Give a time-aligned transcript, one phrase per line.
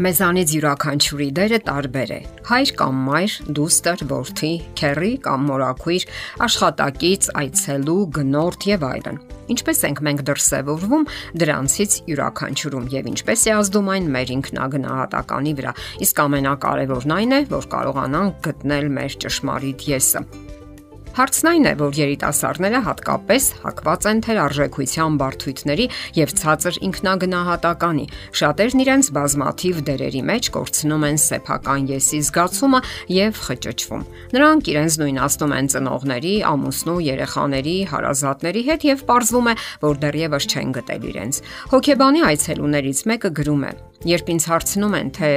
[0.00, 2.18] Մեզանից յուրաքանչյուրի դերը տարբեր է։
[2.48, 6.06] Հայր կամ մայր, դուստր, որդի, քեռի կամ մորաքույր,
[6.46, 9.18] աշխատակից, այցելու, գնորդ եւ այլն։
[9.52, 11.04] Ինչպես ենք մենք դրսևորվում
[11.42, 15.74] դրանցից յուրաքանչյուրում եւ ինչպես է ազդում այն մեր ինքնագնահատականի վրա։
[16.06, 20.24] Իսկ ամենակարևորն այն է, որ կարողանանք գտնել մեր ճշմարիտ եսը։
[21.10, 25.86] Հարցն այն է, որ երիտասարդները հատկապես հակված են թերարժեքության բարդույթների
[26.20, 28.06] եւ ցածր ինքնագնահատականի։
[28.40, 32.82] Շատերն իրենց բազմաթիվ դերերի մեջ կորցնում են սեփական եսի զգացումը
[33.18, 40.02] եւ խճճվում։ Նրանք իրենց նույնացնում են ծնողների, ամուսնու, երեխաների, հարազատների հետ եւ ողրվում է, որ
[40.06, 43.78] դեռևս չեն գտել իրենց։ Հոգեբանի այցելուներից մեկը գրում է.
[44.00, 45.28] Երբ ինձ հարցնում են, թե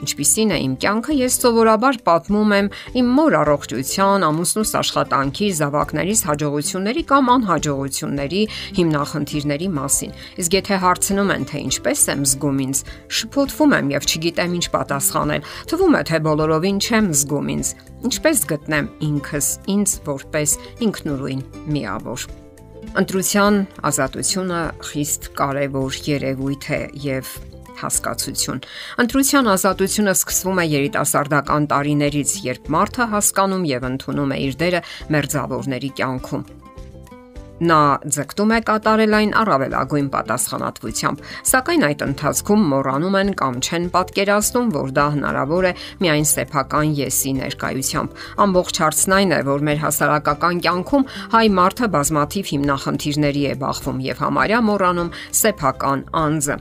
[0.00, 7.02] ինչպիսին է իմ կյանքը, ես սովորաբար պատմում եմ իմ մոր առողջության, ամուսնուս աշխատանքի, զավակներիս հաջողությունների
[7.12, 8.40] կամ անհաջողությունների,
[8.78, 12.80] հիմնախնդիրների մասին։ Իսկ եթե հարցնում են, թե ինչպես եմ զգում ինձ,
[13.20, 17.74] շփոթվում եմ եւ չգիտեմ ինչ պատասխանել։ Թվում է, թե բոլորովին չեմ զգում ինձ։
[18.06, 20.56] Ինչպես գտնեմ ինքս ինձ որպես
[20.88, 21.44] ինքնուրույն
[21.76, 22.26] միավոր։
[22.96, 27.34] Ընտրության ազատությունը խիստ կարևոր երևույթ է եւ
[27.82, 28.62] հասկացություն։
[29.04, 35.90] Ընտրության ազատությունը սկսվում է երիտասարդական տարիներից, երբ մարդը հասկանում եւ ընդունում է իր դերը մերձավորների
[36.00, 36.46] կյանքում։
[37.56, 44.68] Նա ձգտում է կատարել այն առավելագույն պատասխանատվությամբ, սակայն այդ ընթացքում մոռանում են կամ չեն պատկերացնում,
[44.76, 45.72] որ դա հնարավոր է
[46.04, 52.50] միայն սեփական եսի ներկայությամբ։ Ամբողջ հարցն այն է, որ մեր հասարակական կյանքում հայ մարդը բազմաթիվ
[52.52, 56.60] հիմնախնդիրների է բախվում եւ համարյա մոռանում սեփական անձը։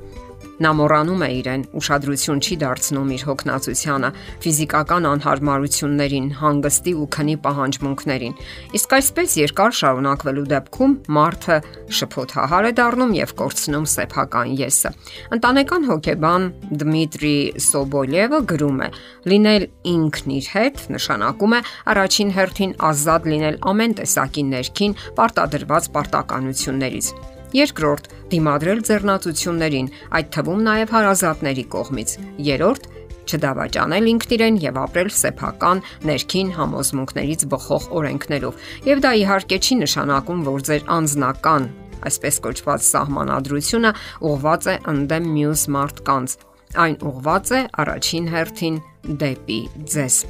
[0.56, 4.10] Նա մոռանում է իրեն, ուշադրություն չի դարձնում իր հոգնածությանը,
[4.46, 8.38] ֆիզիկական անհարմարություններին, հանգստի ու քնի պահանջմունքներին։
[8.80, 11.58] Իսկ այսպես երկար շարունակվելու դեպքում մարդը
[12.00, 14.94] շփոթահար է դառնում եւ կորցնում սեփական եսը։
[15.36, 16.50] Ընտանեկան հոգեբան
[16.86, 17.38] Դմիտրի
[17.68, 18.90] Սոբոլևը գրում է.
[19.36, 27.35] լինել ինքն իր հետ նշանակում է առաջին հերթին ազատ լինել ամեն տեսակի ներքին պարտադրված պարտականություններից
[27.54, 32.14] Երկրորդ՝ դիմադրել ձեռնացություններին, այդ թվում նաև հարազատների կողմից։
[32.50, 32.88] Երրորդ՝
[33.26, 40.66] չդավաճանել ինքնիրեն եւ ապրել սեփական ներքին համոզմունքներից բխող օրենքներով։ Եվ դա իհարկե չի նշանակում, որ
[40.70, 41.68] ձեր անձնական,
[42.06, 43.94] այսպես կոչված սահմանադրությունը
[44.30, 46.40] ուղված է ընդդեմ մյուս մարդկանց։
[46.86, 48.82] Այն ուղված է առաջին հերթին
[49.26, 49.62] դեպի
[49.96, 50.24] ձեզ։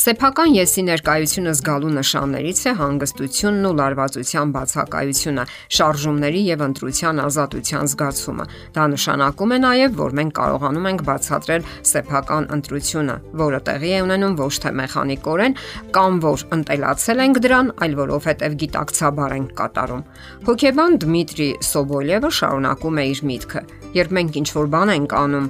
[0.00, 5.42] Սեփական եսի ներկայությունը զգալու նշաններից է հանգստությունն ու լարվածության բացակայությունը,
[5.76, 8.46] շարժումների եւ ընտրության ազատության զգացումը։
[8.76, 14.38] Դա նշանակում է նաեւ, որ մենք կարողանում ենք բացատրել սեփական ընտրությունը, որը տեղի է ունենում
[14.40, 15.58] ոչ թե մեխանիկորեն
[16.00, 20.06] կամ որ ընտելացել ենք դրան, այլ որովհետեւ գիտակցաբար ենք կատարում։
[20.48, 23.64] Հոկեբան Դմիտրի Սոբոլևը շարունակում է իր միտքը.
[23.90, 25.46] Երբ մենք ինչ որ բան ենք անում,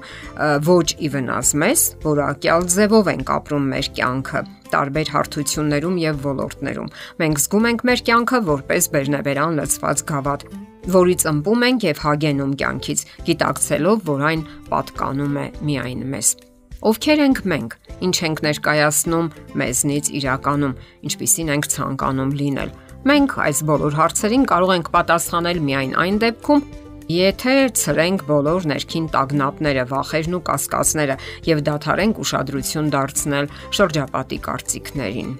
[0.64, 4.39] ոչ ի վնաս մեզ, որակյալ ձևով ենք ապրում մեր կյանքը
[4.72, 10.44] տարբեր հարթություններում եւ ոլորտներում։ Մենք զգում ենք մեր կյանքը որպես բերնեբերան լցված գավաթ,
[10.90, 13.00] որից ըմբում ենք եւ հագենում կյանքից,
[13.30, 16.28] գիտակցելով, որ այն պատկանում է միայն մեզ։
[16.80, 17.74] Ովքեր ենք մենք,
[18.06, 19.26] ինչ ենք ներկայացնում
[19.60, 20.76] մեզնից իրականում,
[21.10, 22.70] ինչպիսին ենք ցանկանում լինել։
[23.10, 26.64] Մենք այս բոլոր հարցերին կարող ենք պատասխանել միայն այն դեպքում,
[27.10, 31.14] Եթե ցրենք բոլոր ներքին տագնապները, վախերն ու կասկածները
[31.48, 33.48] եւ դադարենք ուշադրություն դարձնել
[33.78, 35.32] շրջապատի կարծիքներին։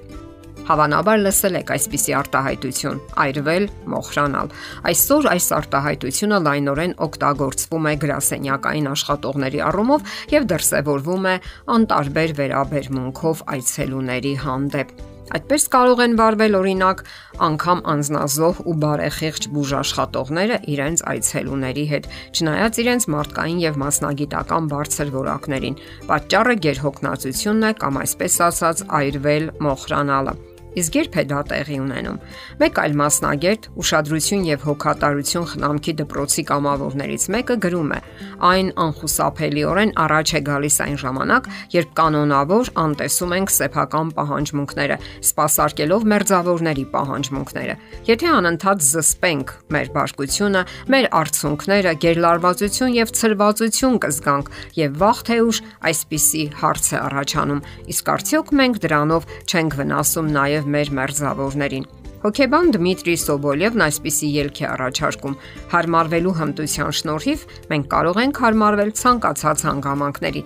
[0.71, 4.51] Հավանաբար լսել եք այսպիսի արտահայտություն՝ այրվել, մոխրանալ։
[4.91, 11.37] Այսօր այս արտահայտությունը լայնորեն օգտագործվում է գրասենյակային աշխատողների առումով եւ դրսևորվում է
[11.79, 17.03] անտարբեր վերաբերմունքով այցելուների հանդեպ։ Այդպես կարող են վարվել օրինակ
[17.47, 25.81] անգամ անznազող ու բարեխիղճ բուժաշխատողները իրենց այցելուների հետ, չնայած իրենց մարդկային եւ մասնագիտական բարձր որակներին։
[26.11, 30.41] Պատճառը գերհոգնածությունն է կամ այսպես ասած այրվել մոխրանալը։
[30.71, 32.19] Իսկ երբ է դա տեղի ունենում։
[32.61, 38.01] Մեկ այլ մասնագետ՝ ուշադրություն եւ հոգատարություն խնամքի դպրոցի կամավորներից մեկը գրում է.
[38.41, 44.97] այն անխուսափելիորեն առաջ է գալիս այն ժամանակ, երբ կանոնավոր անտեսում ենք սեփական պահանջմունքները,
[45.28, 47.75] սпасարկելով մերձավորների պահանջմունքները։
[48.11, 50.63] Եթե անընդհատ զսպենք մեր բարկությունը,
[50.95, 54.51] մեր արցունքները, գերլարվածություն եւ ցրվածություն կզգանք
[54.81, 55.59] եւ վաղ թե ուշ
[55.91, 61.89] այսպիսի հարց է առաջանում։ Իսկ արդյոք մենք դրանով չենք վնասում նաեւ եւ մեր մերձավորներին։
[62.21, 65.36] Հոկեբան Դմիտրի Սոբոլևն այսպիսի ելք է առաջարկում.
[65.72, 70.42] հարմարվելու հմտության շնորհիվ մենք կարող ենք հարմարվել ցանկացած հանգամանքների։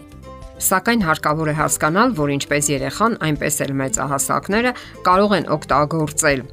[0.54, 4.72] Սակայն հարկավոր է հասկանալ, որ ինչպես երեխան, այնպես էլ մեծահասակները
[5.08, 6.44] կարող են օգտագործել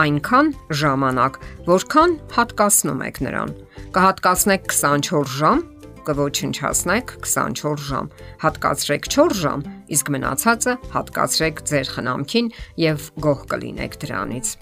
[0.00, 0.48] այնքան
[0.80, 3.54] ժամանակ, որքան հատկացնում եք նրան։
[3.96, 5.62] Կհատկացնեք 24 ժամ,
[6.08, 8.10] կոչնչացնեք 24 ժամ։
[8.46, 9.64] Հատկացրեք 4 ժամ,
[9.96, 12.52] իսկ մնացածը հատկացրեք ձեր խնամքին
[12.88, 14.54] եւ գոհ կլինեք դրանից։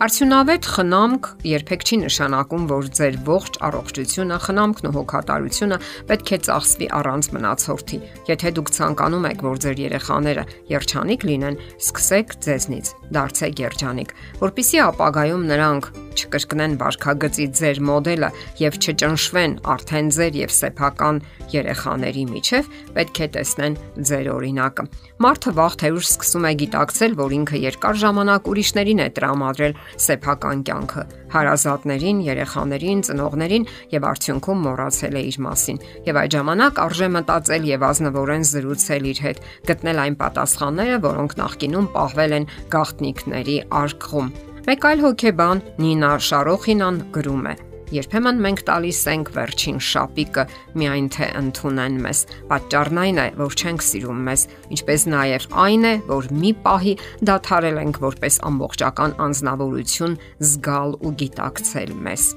[0.00, 5.78] Արդյունավետ խնամք երբեք չի նշանակում, որ ձեր ողջ առողջությունը, խնամքն ու հոգատարությունը
[6.08, 7.98] պետք է ծախսվի առանց մնացորդի։
[8.30, 15.44] Եթե դուք ցանկանում եք, որ ձեր երեխաները երջանիկ լինեն, սկսեք ձեզնից։ Դարձեք երջանիկ, որpիսի ապագայում
[15.52, 18.30] նրանք չկրկնեն վարքագծի ձեր մոդելը
[18.60, 21.20] եւ չճնշվեն արդեն ձեր եւ սեփական
[21.54, 23.78] երեխաների միջև, պետք է տեսնեն
[24.10, 24.84] ձեր օրինակը։
[25.20, 29.74] Մարդը վաղ թե ուշ սկսում է գիտակցել, որ ինքը երկար ժամանակ ուրիշներին է տրամադրել
[30.06, 31.04] սեփական կյանքը,
[31.34, 35.80] հարազատներին, երեխաներին, ծնողներին եւ արդյունքում մոռացել է իր մասին։
[36.10, 41.90] Եվ այդ ժամանակ արժե մտածել եւ ազնվորեն զրուցել իր հետ, գտնել այն պատասխանները, որոնք նախկինում
[41.96, 47.52] պահվել են գաղտնիքների արկղում։ Մեկ այլ հոգեբան Նինա Շարոխինան գրում է.
[47.96, 50.44] Երբեմն մենք տալիս ենք վերջին շապիկը,
[50.78, 52.20] միայն թե ընդունեն մեզ։
[52.52, 54.44] Պատճառն այն է, որ չենք սիրում մեզ,
[54.76, 56.94] ինչպես նաև այն է, որ մի պահի
[57.32, 62.30] դադարել ենք որպես ամբողջական անznավորություն զգալ ու գիտակցել մեզ։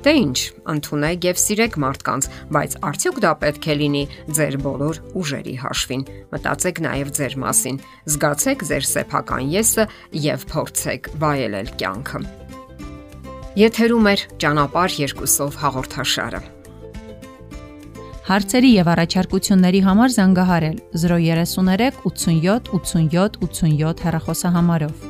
[0.00, 0.38] Դե ինչ,
[0.72, 2.26] ընդունեք եւ սիրեք մարդկանց,
[2.56, 4.04] բայց արդյոք դա պետք է լինի
[4.38, 7.80] ձեր բոլոր ուժերի հաշվին։ Մտածեք նաեւ ձեր մասին,
[8.14, 9.84] զգացեք ձեր սեփական եսը
[10.24, 12.22] եւ փորձեք վայելել կյանքը։
[13.60, 16.42] Եթերում է ճանապարհ երկուսով հաղորդաշարը։
[18.30, 25.09] Հարցերի եւ առաջարկությունների համար զանգահարել 033 87 87 87 հեռախոսահամարով։